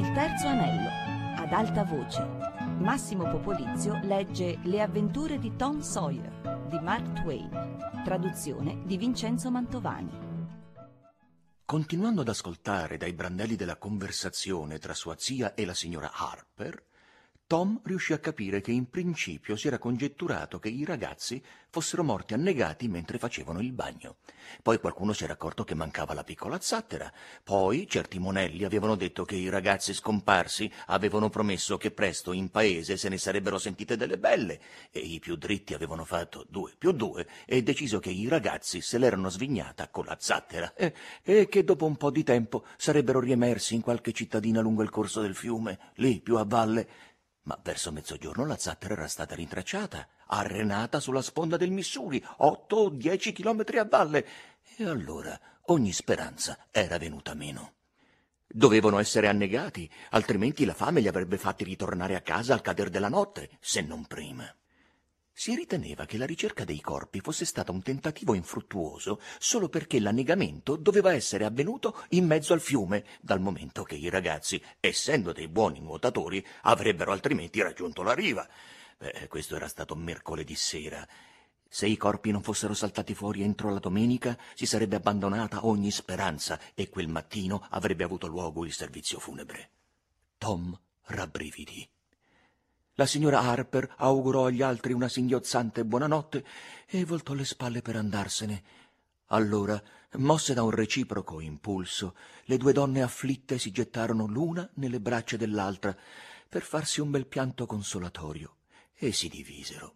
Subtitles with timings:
[0.00, 0.88] Il terzo anello,
[1.36, 2.26] ad alta voce.
[2.78, 10.10] Massimo Popolizio legge Le avventure di Tom Sawyer di Mark Twain, traduzione di Vincenzo Mantovani.
[11.66, 16.82] Continuando ad ascoltare dai brandelli della conversazione tra sua zia e la signora Harper,
[17.50, 22.32] Tom riuscì a capire che in principio si era congetturato che i ragazzi fossero morti
[22.32, 24.18] annegati mentre facevano il bagno.
[24.62, 27.12] Poi qualcuno si era accorto che mancava la piccola zattera.
[27.42, 32.96] Poi certi monelli avevano detto che i ragazzi scomparsi avevano promesso che presto in paese
[32.96, 34.60] se ne sarebbero sentite delle belle
[34.92, 38.96] e i più dritti avevano fatto due più due e deciso che i ragazzi se
[38.96, 43.74] l'erano svignata con la zattera e, e che dopo un po' di tempo sarebbero riemersi
[43.74, 47.08] in qualche cittadina lungo il corso del fiume, lì più a valle
[47.42, 52.88] ma verso mezzogiorno la zattera era stata rintracciata, arenata sulla sponda del Missouri, otto o
[52.90, 54.26] dieci chilometri a valle,
[54.76, 57.74] e allora ogni speranza era venuta meno.
[58.46, 63.08] Dovevano essere annegati, altrimenti la fame li avrebbe fatti ritornare a casa al cader della
[63.08, 64.52] notte, se non prima.
[65.40, 70.76] Si riteneva che la ricerca dei corpi fosse stata un tentativo infruttuoso solo perché l'annegamento
[70.76, 75.80] doveva essere avvenuto in mezzo al fiume, dal momento che i ragazzi, essendo dei buoni
[75.80, 78.46] nuotatori, avrebbero altrimenti raggiunto la riva.
[78.98, 81.08] Beh, questo era stato mercoledì sera.
[81.66, 86.60] Se i corpi non fossero saltati fuori entro la domenica, si sarebbe abbandonata ogni speranza
[86.74, 89.70] e quel mattino avrebbe avuto luogo il servizio funebre.
[90.36, 91.88] Tom rabbrividì.
[92.94, 96.44] La signora Harper augurò agli altri una singhiozzante buonanotte
[96.86, 98.62] e voltò le spalle per andarsene.
[99.26, 99.80] Allora,
[100.14, 105.96] mosse da un reciproco impulso, le due donne afflitte si gettarono l'una nelle braccia dell'altra
[106.48, 108.56] per farsi un bel pianto consolatorio
[108.94, 109.94] e si divisero.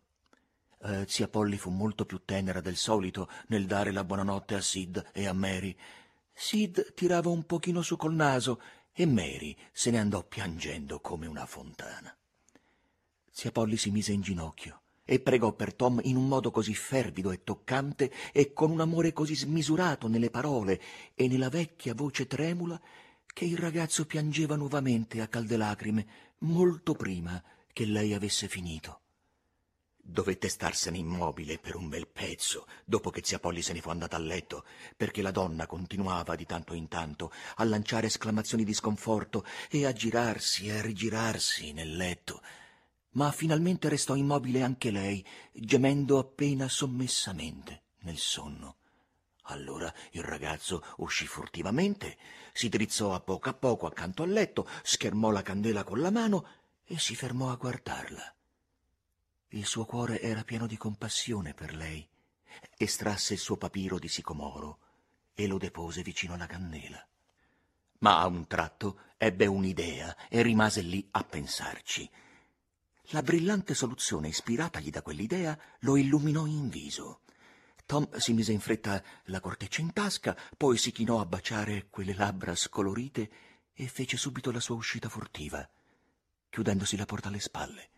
[0.83, 5.11] Eh, zia Polly fu molto più tenera del solito nel dare la buonanotte a Sid
[5.13, 5.77] e a Mary.
[6.33, 8.61] Sid tirava un pochino su col naso
[8.93, 12.17] e Mary se ne andò piangendo come una fontana.
[13.37, 17.33] Zia Polly si mise in ginocchio e pregò per Tom in un modo così fervido
[17.33, 20.81] e toccante e con un amore così smisurato nelle parole
[21.17, 22.81] e nella vecchia voce tremula
[23.27, 26.07] che il ragazzo piangeva nuovamente a calde lacrime
[26.39, 27.43] molto prima
[27.73, 29.01] che lei avesse finito.
[29.97, 34.15] Dovette starsene immobile per un bel pezzo dopo che zia Polly se ne fu andata
[34.15, 34.65] a letto,
[34.97, 39.93] perché la donna continuava di tanto in tanto a lanciare esclamazioni di sconforto e a
[39.93, 42.41] girarsi e a rigirarsi nel letto
[43.15, 48.77] ma finalmente restò immobile anche lei, gemendo appena sommessamente nel sonno.
[49.49, 52.17] Allora il ragazzo uscì furtivamente,
[52.53, 56.47] si drizzò a poco a poco accanto al letto, schermò la candela con la mano
[56.85, 58.35] e si fermò a guardarla.
[59.49, 62.07] Il suo cuore era pieno di compassione per lei.
[62.77, 64.79] Estrasse il suo papiro di sicomoro
[65.35, 67.07] e lo depose vicino alla candela.
[67.99, 72.11] Ma a un tratto ebbe un'idea e rimase lì a pensarci.
[73.09, 77.21] La brillante soluzione ispiratagli da quell'idea lo illuminò in viso.
[77.85, 82.15] Tom si mise in fretta la corteccia in tasca, poi si chinò a baciare quelle
[82.15, 83.31] labbra scolorite
[83.75, 85.69] e fece subito la sua uscita furtiva,
[86.49, 87.89] chiudendosi la porta alle spalle.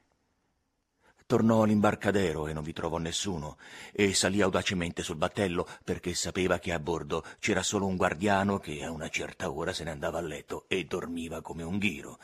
[1.24, 3.58] Tornò all'imbarcadero e non vi trovò nessuno,
[3.92, 8.82] e salì audacemente sul battello perché sapeva che a bordo c'era solo un guardiano che
[8.82, 12.18] a una certa ora se ne andava a letto e dormiva come un ghiro.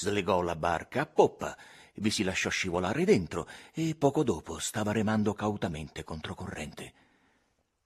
[0.00, 1.58] Slegò la barca a poppa
[1.96, 6.92] vi si lasciò scivolare dentro e poco dopo stava remando cautamente controcorrente.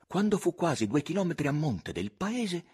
[0.07, 2.65] Quando fu quasi due chilometri a monte del paese,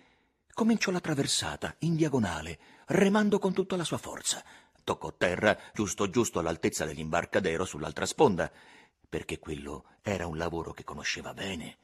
[0.52, 4.42] cominciò la traversata in diagonale, remando con tutta la sua forza.
[4.82, 8.50] Toccò terra giusto giusto all'altezza dell'imbarcadero sull'altra sponda,
[9.08, 11.76] perché quello era un lavoro che conosceva bene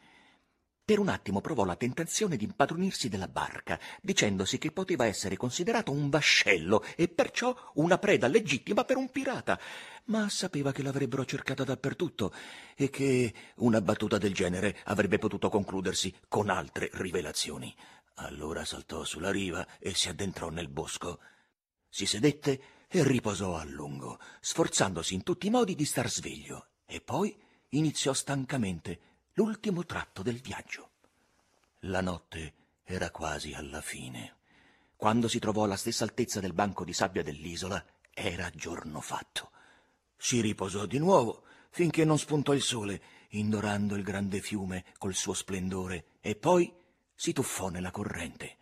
[0.84, 5.90] per un attimo provò la tentazione di impadronirsi della barca, dicendosi che poteva essere considerato
[5.90, 9.58] un vascello e perciò una preda legittima per un pirata,
[10.06, 12.34] ma sapeva che l'avrebbero cercata dappertutto
[12.76, 17.74] e che una battuta del genere avrebbe potuto concludersi con altre rivelazioni.
[18.16, 21.18] Allora saltò sulla riva e si addentrò nel bosco.
[21.88, 27.00] Si sedette e riposò a lungo, sforzandosi in tutti i modi di star sveglio, e
[27.00, 27.34] poi
[27.70, 30.90] iniziò stancamente l'ultimo tratto del viaggio.
[31.80, 32.54] La notte
[32.84, 34.36] era quasi alla fine.
[34.96, 39.50] Quando si trovò alla stessa altezza del banco di sabbia dell'isola, era giorno fatto.
[40.16, 45.34] Si riposò di nuovo finché non spuntò il sole, indorando il grande fiume col suo
[45.34, 46.72] splendore, e poi
[47.12, 48.56] si tuffò nella corrente.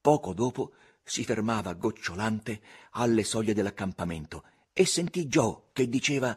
[0.00, 2.60] Poco dopo si fermava gocciolante
[2.92, 6.36] alle soglie dell'accampamento e sentì Joe che diceva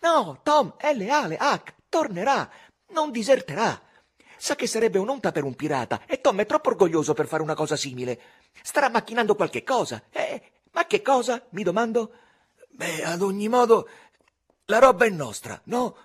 [0.00, 2.50] No, Tom è leale, Huck, tornerà,
[2.88, 3.80] non diserterà.
[4.36, 7.54] sa che sarebbe un'onta per un pirata e Tom è troppo orgoglioso per fare una
[7.54, 8.20] cosa simile.
[8.62, 10.02] Starà macchinando qualche cosa.
[10.10, 10.42] Eh,
[10.72, 11.46] ma che cosa?
[11.50, 12.10] mi domando.
[12.70, 13.88] Beh, ad ogni modo,
[14.64, 15.96] la roba è nostra, no?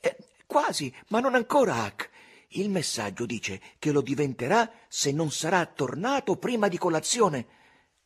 [0.00, 0.16] Eh,
[0.46, 2.08] quasi, ma non ancora, Hack.
[2.52, 7.57] Il messaggio dice che lo diventerà se non sarà tornato prima di colazione.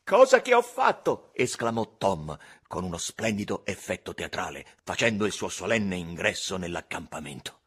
[0.04, 1.30] Cosa che ho fatto?
[1.32, 7.60] esclamò Tom con uno splendido effetto teatrale, facendo il suo solenne ingresso nell'accampamento.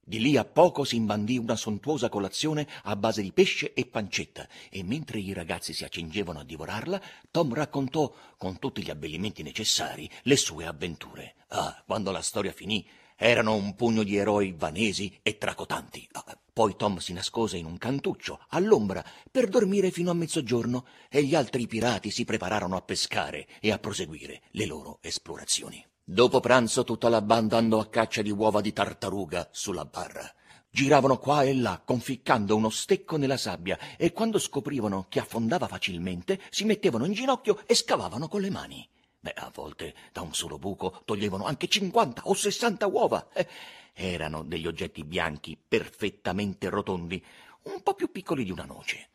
[0.00, 4.48] Di lì a poco si imbandì una sontuosa colazione a base di pesce e pancetta,
[4.70, 10.10] e mentre i ragazzi si accingevano a divorarla, Tom raccontò, con tutti gli abbellimenti necessari,
[10.22, 11.34] le sue avventure.
[11.48, 12.88] Ah, quando la storia finì,
[13.20, 16.08] erano un pugno di eroi vanesi e tracotanti.
[16.12, 21.24] Ah, poi Tom si nascose in un cantuccio, all'ombra, per dormire fino a mezzogiorno, e
[21.24, 25.84] gli altri pirati si prepararono a pescare e a proseguire le loro esplorazioni.
[26.04, 30.32] Dopo pranzo tutta la banda andò a caccia di uova di tartaruga sulla barra.
[30.70, 36.40] Giravano qua e là, conficcando uno stecco nella sabbia, e quando scoprivano che affondava facilmente,
[36.50, 38.88] si mettevano in ginocchio e scavavano con le mani.
[39.20, 43.28] Beh, a volte da un solo buco toglievano anche cinquanta o sessanta uova.
[43.32, 43.48] Eh,
[43.94, 47.24] erano degli oggetti bianchi, perfettamente rotondi,
[47.64, 49.08] un po' più piccoli di una noce.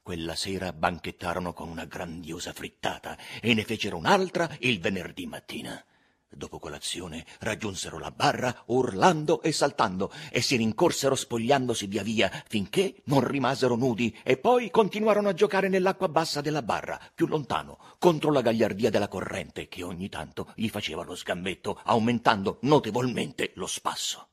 [0.00, 5.84] Quella sera banchettarono con una grandiosa frittata e ne fecero un'altra il venerdì mattina.
[6.30, 12.96] Dopo colazione raggiunsero la barra urlando e saltando e si rincorsero spogliandosi via via finché
[13.04, 18.30] non rimasero nudi e poi continuarono a giocare nell'acqua bassa della barra, più lontano, contro
[18.30, 24.27] la gagliardia della corrente che ogni tanto gli faceva lo sgambetto, aumentando notevolmente lo spasso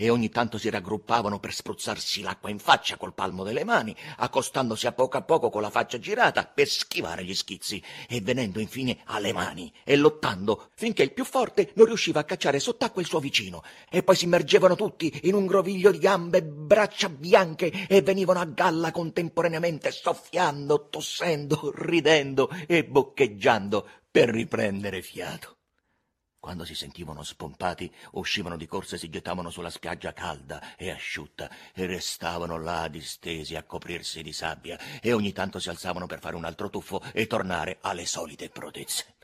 [0.00, 4.86] e ogni tanto si raggruppavano per spruzzarsi l'acqua in faccia col palmo delle mani, accostandosi
[4.86, 8.98] a poco a poco con la faccia girata per schivare gli schizzi e venendo infine
[9.06, 13.18] alle mani e lottando finché il più forte non riusciva a cacciare sott'acqua il suo
[13.18, 18.38] vicino e poi si immergevano tutti in un groviglio di gambe, braccia bianche e venivano
[18.38, 25.57] a galla contemporaneamente soffiando, tossendo, ridendo e boccheggiando per riprendere fiato.
[26.48, 31.50] Quando si sentivano spompati, uscivano di corsa e si gettavano sulla spiaggia calda e asciutta
[31.74, 36.36] e restavano là distesi a coprirsi di sabbia e ogni tanto si alzavano per fare
[36.36, 39.16] un altro tuffo e tornare alle solite prodezze.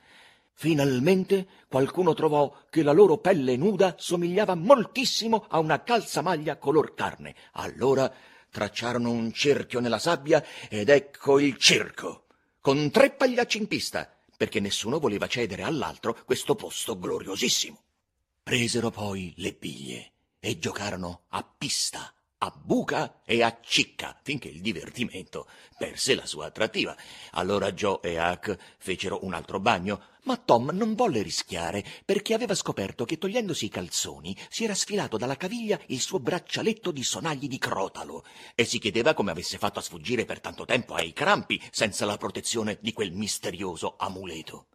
[0.53, 7.35] Finalmente qualcuno trovò che la loro pelle nuda somigliava moltissimo a una calzamaglia color carne.
[7.53, 8.13] Allora
[8.51, 12.27] tracciarono un cerchio nella sabbia ed ecco il circo,
[12.61, 17.83] con tre pagliacci in pista perché nessuno voleva cedere all'altro questo posto gloriosissimo.
[18.43, 22.14] Presero poi le biglie e giocarono a pista,
[22.45, 25.49] a buca e a cicca, finché il divertimento
[25.79, 26.95] perse la sua attrattiva.
[27.33, 32.55] Allora Joe e Huck fecero un altro bagno, ma Tom non volle rischiare, perché aveva
[32.55, 37.49] scoperto che togliendosi i calzoni si era sfilato dalla caviglia il suo braccialetto di sonagli
[37.49, 38.25] di crotalo,
[38.55, 42.19] e si chiedeva come avesse fatto a sfuggire per tanto tempo ai crampi senza la
[42.19, 44.67] protezione di quel misterioso amuleto.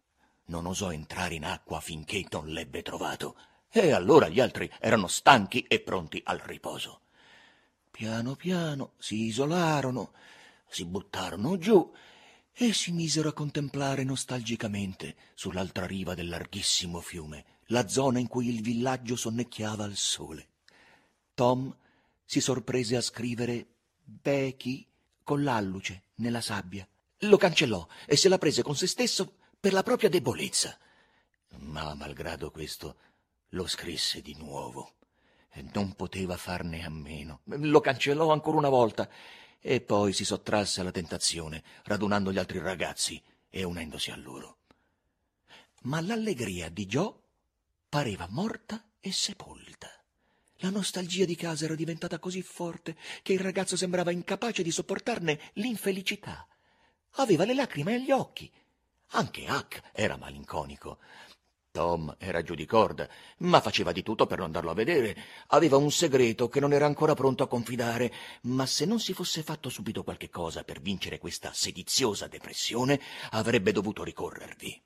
[0.46, 3.36] Non osò entrare in acqua finché non l'ebbe trovato,
[3.70, 7.02] e allora gli altri erano stanchi e pronti al riposo.
[8.00, 10.14] Piano piano si isolarono,
[10.66, 11.92] si buttarono giù
[12.50, 18.48] e si misero a contemplare nostalgicamente sull'altra riva del larghissimo fiume la zona in cui
[18.48, 20.48] il villaggio sonnecchiava al sole.
[21.34, 21.76] Tom
[22.24, 23.66] si sorprese a scrivere
[24.02, 24.86] Becky
[25.22, 26.88] con l'alluce nella sabbia.
[27.18, 30.74] Lo cancellò e se la prese con se stesso per la propria debolezza.
[31.58, 32.96] Ma malgrado questo
[33.50, 34.94] lo scrisse di nuovo
[35.72, 37.40] non poteva farne a meno.
[37.44, 39.08] Lo cancellò ancora una volta
[39.60, 44.58] e poi si sottrasse alla tentazione, radunando gli altri ragazzi e unendosi a loro.
[45.82, 47.14] Ma l'allegria di Joe
[47.88, 49.90] pareva morta e sepolta.
[50.62, 55.40] La nostalgia di casa era diventata così forte che il ragazzo sembrava incapace di sopportarne
[55.54, 56.46] l'infelicità.
[57.12, 58.50] Aveva le lacrime agli occhi.
[59.12, 60.98] Anche Huck era malinconico.
[61.70, 63.08] Tom era giù di corda,
[63.38, 65.16] ma faceva di tutto per non darlo a vedere.
[65.48, 68.12] Aveva un segreto che non era ancora pronto a confidare,
[68.42, 73.00] ma se non si fosse fatto subito qualche cosa per vincere questa sediziosa depressione,
[73.30, 74.82] avrebbe dovuto ricorrervi.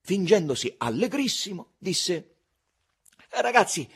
[0.00, 2.34] Fingendosi allegrissimo, disse
[3.30, 3.88] Ragazzi,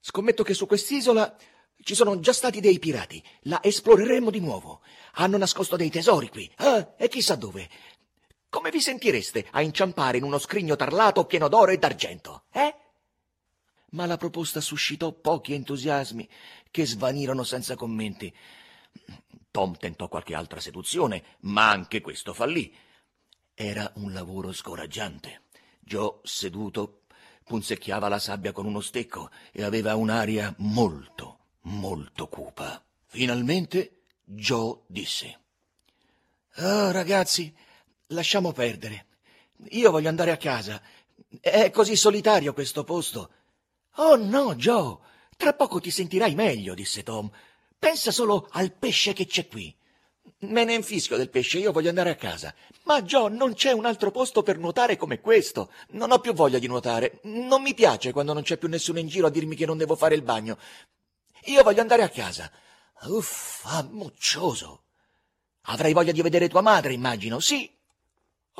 [0.00, 1.36] scommetto che su quest'isola
[1.82, 3.22] ci sono già stati dei pirati.
[3.42, 4.82] La esploreremo di nuovo.
[5.14, 6.50] Hanno nascosto dei tesori qui.
[6.56, 7.68] Ah, e chissà dove.
[8.50, 12.74] Come vi sentireste a inciampare in uno scrigno tarlato pieno d'oro e d'argento, eh?
[13.90, 16.28] Ma la proposta suscitò pochi entusiasmi,
[16.72, 18.34] che svanirono senza commenti.
[19.52, 22.74] Tom tentò qualche altra seduzione, ma anche questo fallì.
[23.54, 25.42] Era un lavoro scoraggiante.
[25.78, 27.02] Joe, seduto,
[27.44, 32.84] punzecchiava la sabbia con uno stecco e aveva un'aria molto, molto cupa.
[33.06, 35.38] Finalmente Joe disse.
[36.56, 37.54] Oh, ragazzi,
[38.10, 39.06] lasciamo perdere.
[39.70, 40.80] Io voglio andare a casa.
[41.40, 43.30] È così solitario questo posto.
[43.96, 44.98] Oh no, Joe,
[45.36, 47.30] tra poco ti sentirai meglio, disse Tom.
[47.78, 49.74] Pensa solo al pesce che c'è qui.
[50.42, 52.54] Me ne infischio del pesce, io voglio andare a casa.
[52.84, 55.70] Ma Joe, non c'è un altro posto per nuotare come questo.
[55.90, 57.20] Non ho più voglia di nuotare.
[57.24, 59.96] Non mi piace quando non c'è più nessuno in giro a dirmi che non devo
[59.96, 60.58] fare il bagno.
[61.44, 62.50] Io voglio andare a casa.
[63.02, 64.84] Uffa, muccioso.
[65.62, 67.38] Avrai voglia di vedere tua madre, immagino.
[67.40, 67.70] Sì,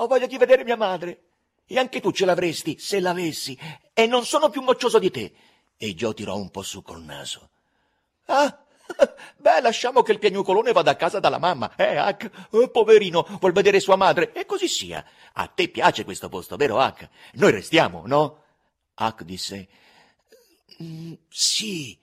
[0.02, 1.22] ho voglia di vedere mia madre.
[1.66, 3.56] E anche tu ce l'avresti, se l'avessi.
[3.92, 5.32] E non sono più moccioso di te.
[5.76, 7.48] E Joe tirò un po' su col naso.
[8.26, 8.64] Ah,
[9.36, 11.74] Beh, lasciamo che il piagnucolone vada a casa dalla mamma.
[11.76, 12.48] Eh, Hack?
[12.50, 14.32] Oh, poverino, vuol vedere sua madre.
[14.32, 15.04] E così sia.
[15.34, 17.08] A te piace questo posto, vero, Hack?
[17.34, 18.42] Noi restiamo, no?
[18.94, 19.68] Hack disse...
[20.82, 21.98] Mm, sì,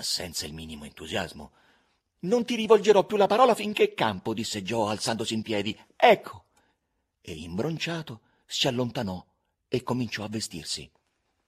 [0.00, 1.52] senza il minimo entusiasmo.
[2.20, 5.78] Non ti rivolgerò più la parola finché campo, disse Joe alzandosi in piedi.
[5.94, 6.43] Ecco.
[7.26, 9.24] E imbronciato si allontanò
[9.66, 10.90] e cominciò a vestirsi.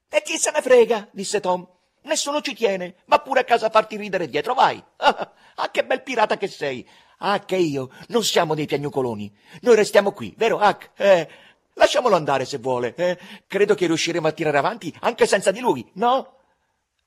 [0.08, 1.68] E chi se ne frega, disse Tom.
[2.04, 2.96] Nessuno ci tiene.
[3.04, 4.82] Va pure a casa a farti ridere dietro, vai.
[5.58, 6.86] Ah, che bel pirata che sei.
[7.18, 7.90] Ah, che io.
[8.08, 9.34] Non siamo dei piagnucoloni.
[9.62, 10.90] Noi restiamo qui, vero, Hack?
[10.96, 11.28] Eh,
[11.72, 12.94] lasciamolo andare se vuole.
[12.94, 16.40] Eh, credo che riusciremo a tirare avanti anche senza di lui, no?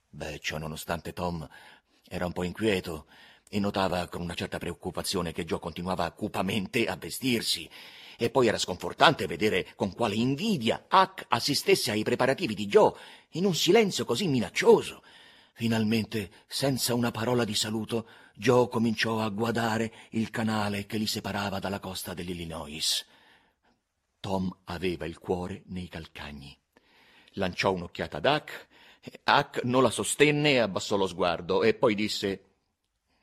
[0.10, 1.48] Beh, ciò nonostante Tom
[2.08, 3.06] era un po' inquieto
[3.48, 7.70] e notava con una certa preoccupazione che Joe continuava cupamente a vestirsi.
[8.22, 12.92] E poi era sconfortante vedere con quale invidia Huck assistesse ai preparativi di Joe
[13.32, 15.02] in un silenzio così minaccioso.
[15.54, 21.60] Finalmente, senza una parola di saluto, Joe cominciò a guardare il canale che li separava
[21.60, 23.06] dalla costa dell'Illinois.
[24.20, 26.54] Tom aveva il cuore nei calcagni.
[27.36, 28.68] Lanciò un'occhiata ad Huck.
[29.24, 32.44] Huck non la sostenne e abbassò lo sguardo e poi disse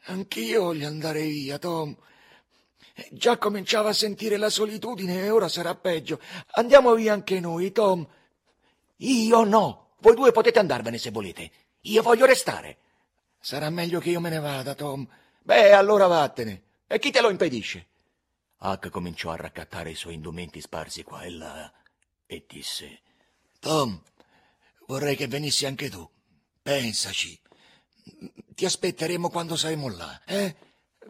[0.05, 1.95] Anch'io voglio andare via, Tom.
[3.11, 6.21] Già cominciava a sentire la solitudine e ora sarà peggio.
[6.53, 8.07] Andiamo via anche noi, Tom.
[8.97, 9.95] Io no.
[10.01, 11.51] Voi due potete andarvene se volete.
[11.83, 12.79] Io voglio restare.
[13.39, 15.07] Sarà meglio che io me ne vada, Tom.
[15.43, 16.63] Beh, allora vattene.
[16.87, 17.87] E chi te lo impedisce?
[18.59, 21.73] Huck cominciò a raccattare i suoi indumenti sparsi qua e là
[22.27, 23.03] e disse:
[23.61, 24.01] Tom,
[24.87, 26.09] vorrei che venissi anche tu.
[26.63, 27.39] Pensaci.
[28.55, 30.57] Ti aspetteremo quando saremo là, eh?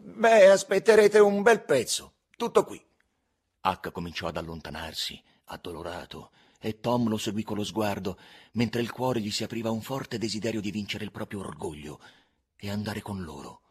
[0.09, 2.13] Beh, aspetterete un bel pezzo.
[2.37, 2.81] Tutto qui.
[3.61, 8.17] Huck cominciò ad allontanarsi, addolorato, e Tom lo seguì con lo sguardo,
[8.53, 11.99] mentre il cuore gli si apriva un forte desiderio di vincere il proprio orgoglio
[12.55, 13.63] e andare con loro.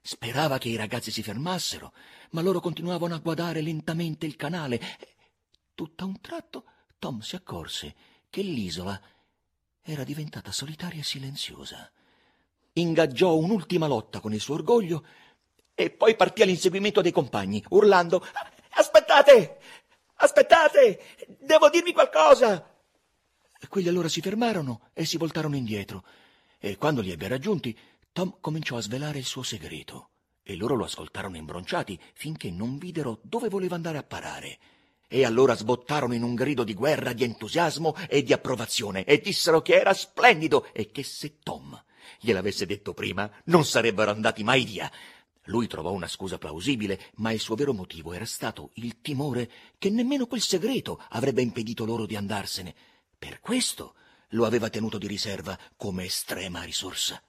[0.00, 1.92] Sperava che i ragazzi si fermassero,
[2.30, 4.80] ma loro continuavano a guardare lentamente il canale.
[5.72, 6.64] Tutto a un tratto
[6.98, 7.94] Tom si accorse
[8.28, 9.00] che l'isola
[9.82, 11.88] era diventata solitaria e silenziosa.
[12.72, 15.06] Ingaggiò un'ultima lotta con il suo orgoglio
[15.76, 18.26] e poi partì all'inseguimento dei compagni, urlando
[18.70, 19.58] Aspettate!
[20.16, 21.00] Aspettate!
[21.38, 22.74] Devo dirvi qualcosa!
[23.68, 26.04] Quelli allora si fermarono e si voltarono indietro,
[26.58, 27.76] e quando li ebbe raggiunti,
[28.10, 30.10] Tom cominciò a svelare il suo segreto,
[30.42, 34.58] e loro lo ascoltarono imbronciati finché non videro dove voleva andare a parare.
[35.08, 39.60] E allora sbottarono in un grido di guerra, di entusiasmo e di approvazione, e dissero
[39.60, 41.78] che era splendido e che se Tom
[42.20, 44.90] gliel'avesse detto prima non sarebbero andati mai via.
[45.46, 49.90] Lui trovò una scusa plausibile, ma il suo vero motivo era stato il timore che
[49.90, 52.74] nemmeno quel segreto avrebbe impedito loro di andarsene.
[53.18, 53.94] Per questo
[54.30, 57.20] lo aveva tenuto di riserva come estrema risorsa.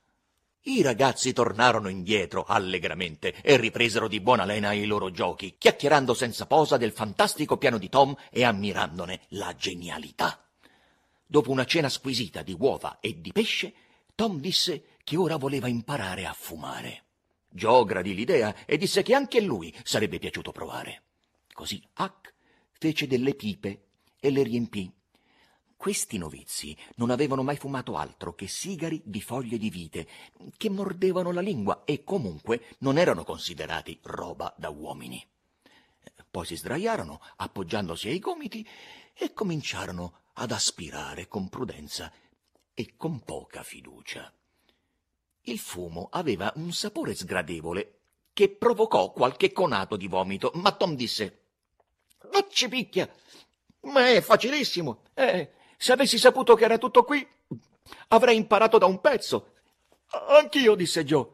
[0.63, 6.45] I ragazzi tornarono indietro allegramente e ripresero di buona lena i loro giochi, chiacchierando senza
[6.45, 10.43] posa del fantastico piano di Tom e ammirandone la genialità.
[11.25, 13.73] Dopo una cena squisita di uova e di pesce,
[14.15, 17.06] Tom disse che ora voleva imparare a fumare.
[17.57, 21.01] Joe gradì l'idea e disse che anche a lui sarebbe piaciuto provare.
[21.51, 22.35] Così Huck
[22.71, 23.85] fece delle pipe
[24.19, 24.93] e le riempì.
[25.75, 30.07] Questi novizi non avevano mai fumato altro che sigari di foglie di vite,
[30.55, 35.25] che mordevano la lingua e comunque non erano considerati roba da uomini.
[36.29, 38.67] Poi si sdraiarono, appoggiandosi ai gomiti,
[39.13, 42.11] e cominciarono ad aspirare con prudenza
[42.75, 44.31] e con poca fiducia.
[45.47, 47.99] Il fumo aveva un sapore sgradevole
[48.33, 51.45] che provocò qualche conato di vomito, ma Tom disse
[52.33, 53.09] Non ci picchia,
[53.81, 55.03] ma è facilissimo.
[55.13, 57.25] Eh, se avessi saputo che era tutto qui,
[58.09, 59.53] avrei imparato da un pezzo.
[60.27, 61.29] Anch'io, disse Joe.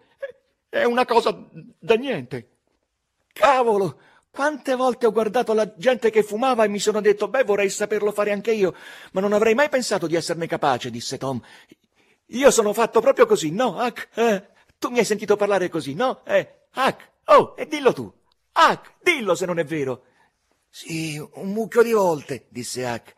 [0.70, 1.36] È una cosa
[1.79, 2.58] da niente.
[3.34, 7.70] Cavolo, quante volte ho guardato la gente che fumava e mi sono detto, beh, vorrei
[7.70, 8.75] saperlo fare anche io,
[9.13, 11.41] ma non avrei mai pensato di esserne capace, disse Tom.
[12.34, 14.10] Io sono fatto proprio così, no, Huck?
[14.16, 14.48] Eh,
[14.80, 16.25] tu mi hai sentito parlare così, no?
[16.25, 18.12] Eh, Huck, oh, e dillo tu.
[18.54, 20.04] Huck, dillo se non è vero.
[20.68, 23.13] Sì, un mucchio di volte, disse Huck.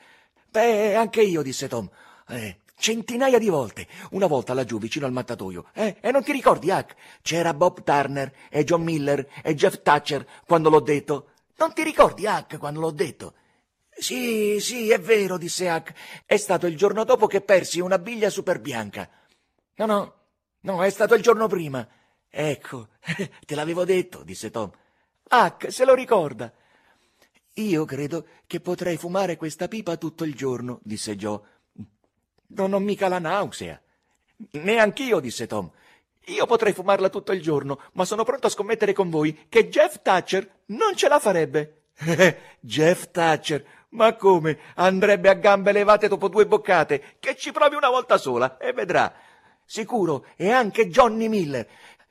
[0.49, 1.89] Beh, anche io, disse Tom.
[2.27, 3.87] Eh, centinaia di volte.
[4.11, 5.69] Una volta laggiù vicino al mattatoio.
[5.73, 6.95] Eh, e non ti ricordi, Huck?
[7.21, 11.29] C'era Bob Turner e John Miller e Jeff Thatcher quando l'ho detto.
[11.55, 13.33] Non ti ricordi, Huck, quando l'ho detto?
[13.97, 15.93] Sì, sì, è vero, disse Huck.
[16.25, 19.09] È stato il giorno dopo che persi una biglia super bianca.
[19.75, 20.13] No, no,
[20.61, 21.87] no, è stato il giorno prima.
[22.29, 22.89] Ecco,
[23.45, 24.71] te l'avevo detto, disse Tom.
[25.29, 26.51] Huck, se lo ricorda.
[27.53, 31.39] Io credo che potrei fumare questa pipa tutto il giorno, disse Joe.
[32.47, 33.81] Non ho mica la nausea.
[34.51, 35.71] Neanch'io, disse Tom.
[36.25, 40.01] Io potrei fumarla tutto il giorno, ma sono pronto a scommettere con voi che Jeff
[40.01, 41.83] Thatcher non ce la farebbe.
[42.59, 43.63] Jeff Thatcher,
[43.95, 44.59] ma come?
[44.75, 47.15] Andrebbe a gambe levate dopo due boccate.
[47.19, 49.13] Che ci provi una volta sola e vedrà.
[49.65, 51.67] Sicuro, e anche Johnny Miller.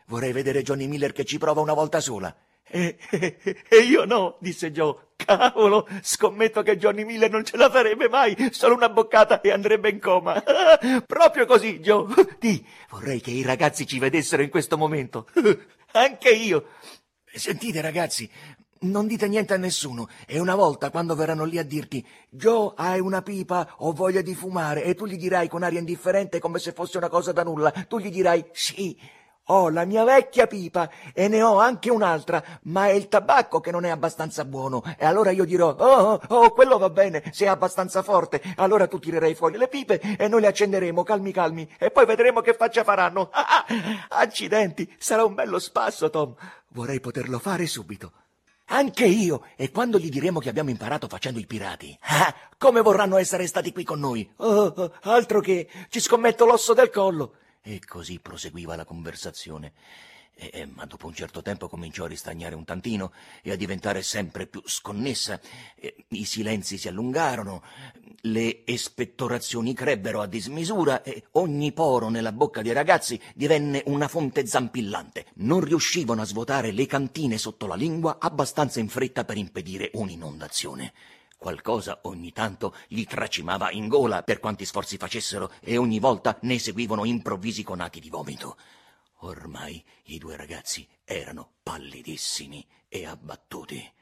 [0.06, 2.34] Vorrei vedere Johnny Miller che ci prova una volta sola.
[2.66, 4.96] E, e, e, io no, disse Joe.
[5.16, 9.88] Cavolo, scommetto che Johnny Miller non ce la farebbe mai, solo una boccata e andrebbe
[9.88, 10.42] in coma.
[11.06, 12.12] Proprio così, Joe.
[12.38, 15.28] Di, vorrei che i ragazzi ci vedessero in questo momento.
[15.92, 16.66] Anche io.
[17.32, 18.28] Sentite, ragazzi,
[18.80, 23.00] non dite niente a nessuno e una volta quando verranno lì a dirti Joe hai
[23.00, 26.72] una pipa ho voglia di fumare e tu gli dirai con aria indifferente come se
[26.72, 28.98] fosse una cosa da nulla, tu gli dirai sì,
[29.48, 33.70] ho la mia vecchia pipa e ne ho anche un'altra, ma è il tabacco che
[33.70, 34.82] non è abbastanza buono.
[34.96, 38.40] E allora io dirò, oh, oh, oh, quello va bene, se è abbastanza forte.
[38.56, 42.40] Allora tu tirerai fuori le pipe e noi le accenderemo, calmi calmi, e poi vedremo
[42.40, 43.30] che faccia faranno.
[44.08, 46.34] Accidenti, sarà un bello spasso, Tom.
[46.68, 48.23] Vorrei poterlo fare subito.
[48.66, 53.18] Anche io, e quando gli diremo che abbiamo imparato facendo i pirati, ah, come vorranno
[53.18, 54.28] essere stati qui con noi?
[54.36, 57.36] Oh, oh, altro che, ci scommetto l'osso del collo.
[57.60, 59.72] E così proseguiva la conversazione.
[60.36, 63.12] E, ma dopo un certo tempo cominciò a ristagnare un tantino
[63.42, 65.40] e a diventare sempre più sconnessa.
[65.76, 67.62] E, I silenzi si allungarono,
[68.22, 74.46] le espettorazioni crebbero a dismisura e ogni poro nella bocca dei ragazzi divenne una fonte
[74.46, 75.26] zampillante.
[75.34, 80.92] Non riuscivano a svuotare le cantine sotto la lingua abbastanza in fretta per impedire un'inondazione.
[81.36, 86.58] Qualcosa ogni tanto gli tracimava in gola per quanti sforzi facessero e ogni volta ne
[86.58, 88.56] seguivano improvvisi conati di vomito.
[89.24, 93.92] Ormai i due ragazzi erano pallidissimi e abbattuti.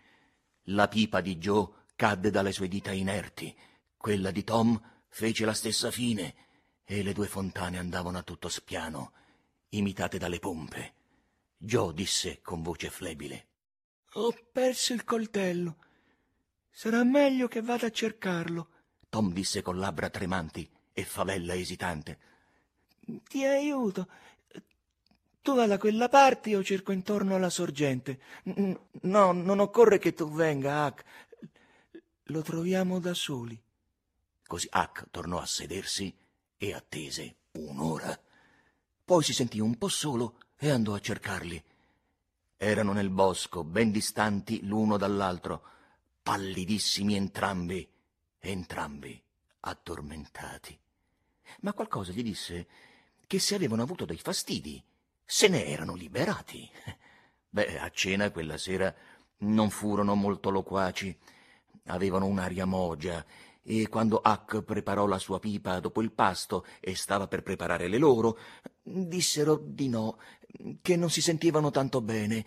[0.66, 3.56] La pipa di Joe cadde dalle sue dita inerti,
[3.96, 6.34] quella di Tom fece la stessa fine
[6.82, 9.12] e le due fontane andavano a tutto spiano,
[9.70, 10.94] imitate dalle pompe.
[11.56, 13.46] Joe disse con voce flebile:
[14.14, 15.76] Ho perso il coltello.
[16.68, 18.68] Sarà meglio che vada a cercarlo.
[19.08, 22.18] Tom disse con labbra tremanti e favella esitante.
[23.28, 24.08] Ti aiuto.
[25.42, 28.20] Tu va da quella parte, io cerco intorno alla sorgente.
[29.02, 31.04] No, non occorre che tu venga, Huck.
[32.26, 33.60] Lo troviamo da soli.
[34.46, 36.14] Così Huck tornò a sedersi
[36.56, 38.16] e attese un'ora.
[39.04, 41.60] Poi si sentì un po' solo e andò a cercarli.
[42.56, 45.64] Erano nel bosco, ben distanti l'uno dall'altro
[46.22, 47.88] pallidissimi entrambi,
[48.38, 49.20] entrambi
[49.60, 50.78] addormentati.
[51.62, 52.68] Ma qualcosa gli disse
[53.26, 54.80] che se avevano avuto dei fastidi,
[55.24, 56.68] se ne erano liberati.
[57.48, 58.94] Beh, a cena quella sera
[59.38, 61.16] non furono molto loquaci,
[61.86, 63.24] avevano un'aria mogia
[63.64, 67.98] e quando Huck preparò la sua pipa dopo il pasto e stava per preparare le
[67.98, 68.38] loro,
[68.82, 70.18] dissero di no,
[70.80, 72.44] che non si sentivano tanto bene.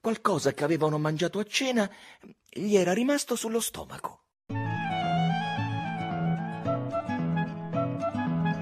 [0.00, 1.90] Qualcosa che avevano mangiato a cena
[2.48, 4.25] gli era rimasto sullo stomaco.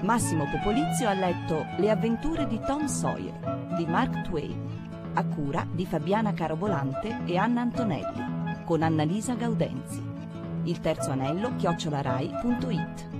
[0.05, 5.83] Massimo Popolizio ha letto Le avventure di Tom Sawyer di Mark Twain, a cura di
[5.87, 10.03] Fabiana Carobolante e Anna Antonelli, con Annalisa Gaudenzi.
[10.65, 13.14] Il terzo anello chiocciolarai.it